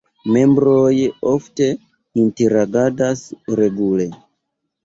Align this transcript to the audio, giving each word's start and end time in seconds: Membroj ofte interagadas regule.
Membroj 0.35 0.93
ofte 1.33 1.69
interagadas 2.23 3.23
regule. 3.63 4.09